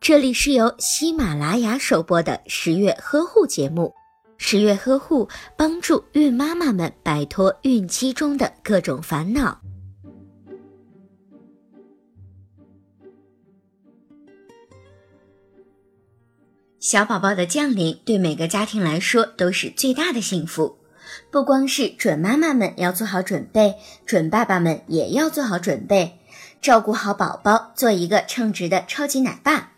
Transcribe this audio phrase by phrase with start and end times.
[0.00, 3.94] 这里是由喜马拉雅首播的十月呵护节目。
[4.36, 9.60] 十月呵护帮助孕妈妈们摆脱孕期中的各种烦恼。
[16.78, 20.76] 小宝宝的降临对每个家庭来说都是最大的幸福，
[21.30, 26.18] 不光是准妈妈们要做好准备，准爸爸们也要做好准备，
[26.60, 29.70] 照顾好宝宝，做一个称职的超级奶爸。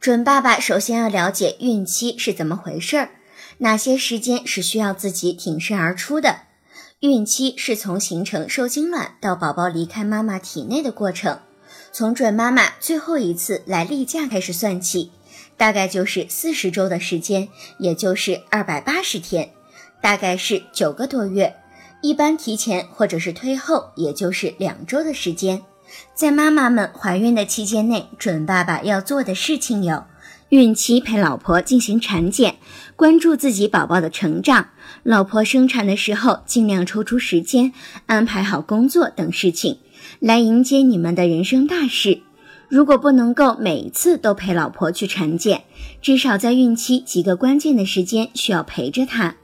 [0.00, 3.10] 准爸爸首先要了解孕期是怎么回事儿，
[3.58, 6.42] 哪些时间是需要自己挺身而出的。
[7.00, 11.40] 孕期是从形成受精卵到宝宝离开妈妈体内的过程，
[11.90, 15.10] 从准妈妈最后一次来例假开始算起，
[15.56, 17.48] 大概就是四十周的时间，
[17.80, 19.50] 也就是二百八十天，
[20.00, 21.56] 大概是九个多月。
[22.02, 25.60] 一般提前或者是推后，也就是两周的时间。
[26.14, 30.04] 在妈妈们怀孕的期间内，准爸爸要做的事情有：
[30.50, 32.56] 孕期陪老婆进行产检，
[32.96, 34.68] 关注自己宝宝的成长；
[35.02, 37.72] 老婆生产的时候，尽量抽出时间
[38.06, 39.78] 安排好工作等事情，
[40.20, 42.22] 来迎接你们的人生大事。
[42.68, 45.64] 如果不能够每一次都陪老婆去产检，
[46.02, 49.36] 至少在孕期几个关键的时间需要陪着她。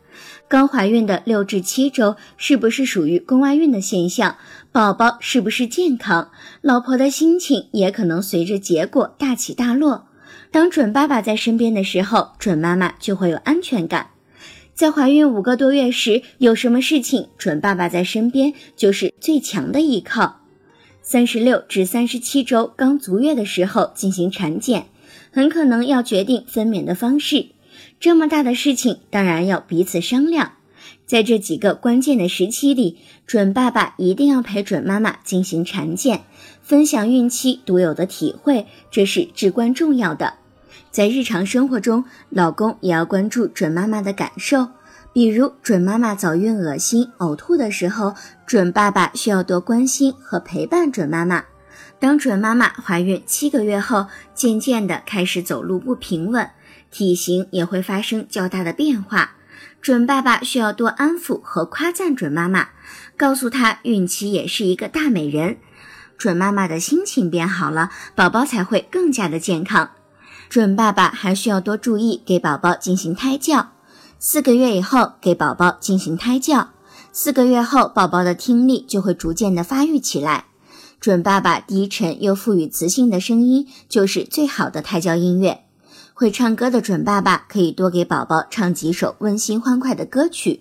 [0.47, 4.37] 刚怀孕的六至七周是不是属于宫外孕的现象？
[4.71, 6.31] 宝宝是不是健康？
[6.61, 10.07] 老婆的心情也可能随着结果大起大落。
[10.51, 14.11] 当准爸爸在身边的时候，准妈妈就会有安全感。
[14.75, 20.41] 在怀孕五个多月时，有什么事情，准爸爸在身边就是最强的依靠。
[21.01, 24.87] 三十六至三十七周刚足月的时候进行产检，
[25.33, 27.47] 很可能要决定分娩的方式。
[28.01, 30.53] 这么大的事情，当然要彼此商量。
[31.07, 36.23] 在这几个关键的时期里，准爸爸一定要陪准妈妈进行产检，
[36.63, 40.35] 分享孕期独有的体会，这是至关重要的。
[40.91, 44.69] 在日常生活中，老公也要关注准妈妈的感受，
[45.13, 48.15] 比如准妈妈早孕、恶心、呕吐的时候，
[48.47, 51.45] 准爸爸需要多关心和陪伴准妈妈。
[51.99, 56.49] 当准妈妈怀孕七个月后，渐渐的开始走路不平稳。
[56.91, 59.37] 体型也会发生较大的变化，
[59.81, 62.69] 准爸爸需要多安抚和夸赞准妈妈，
[63.17, 65.59] 告诉她孕期也是一个大美人。
[66.17, 69.91] 准妈妈的心情变好了，宝宝才会更加的健康。
[70.49, 73.73] 准爸爸还需要多注意给宝宝进行胎教，
[74.21, 76.71] 四个月以后给宝宝进行胎教，
[77.13, 80.45] 四个月后宝宝的听力就会逐渐的发育起来。
[81.01, 85.64] 准爸爸低沉又富有磁性的声音就是最好的胎教音乐。
[86.17, 90.61] 会唱歌的准爸爸可以多给宝宝唱几首温馨欢快的歌曲，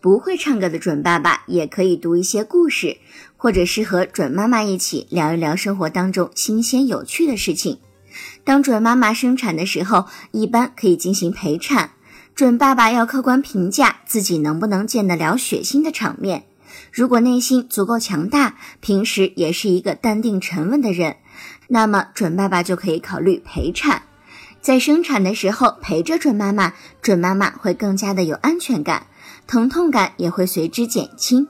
[0.00, 2.98] 不会唱歌的准爸爸也可以读一些故事，
[3.36, 7.80] 或者是和准妈妈一起聊一聊生活当中新鲜有趣的事情。
[8.44, 11.90] 当准妈妈生产的时候，一般可以进行陪产，
[12.36, 16.44] 准爸爸要客观评价自己能不能见得了血腥的场面。
[16.92, 21.16] 如果内心足够强大，平时也是一个淡定沉稳的人，
[21.66, 24.02] 那么准爸爸就可以考虑陪产。
[24.64, 29.08] 在生产的时候陪着准妈妈，准妈妈会更加的有安全感，
[29.46, 31.46] 疼痛感也会随之减轻。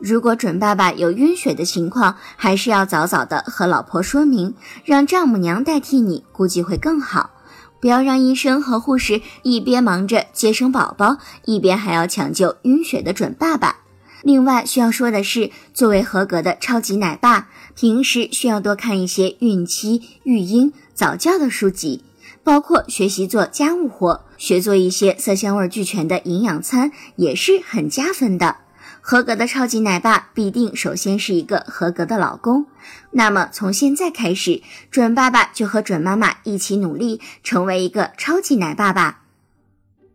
[0.00, 4.52] 如果准爸爸有晕血的情况，还是要早早的和老婆说明，
[4.84, 7.30] 让丈母娘代替你，估计会更好。
[7.78, 13.76] 不要让医生和护士一边忙着接生宝宝，一边还要抢救晕血的准爸爸。
[14.22, 22.02] 另外需要说的是，作为合格的超级奶爸，平时需要多看一些孕期、育婴、早教的书籍。
[22.46, 28.58] 包括学习做家务活，学做一些色香味俱全的营养餐，也是很加分的。
[29.00, 32.66] 合格的超级奶爸必定首先是一个合格的老公。
[33.10, 34.62] 那么从现在开始，
[34.92, 39.22] 准爸爸就和准妈妈一起努力，成为一个超级奶爸吧。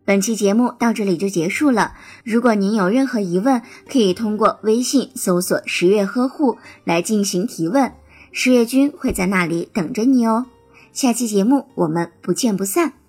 [0.06, 1.92] 本期节目到这里就结束了。
[2.24, 3.60] 如果您有任何疑问，
[3.90, 7.92] 可以通过微信搜索“十月呵护”来进行提问，
[8.32, 10.46] 十月君会在那里等着你哦。
[10.92, 13.01] 下期节目我们不见不散。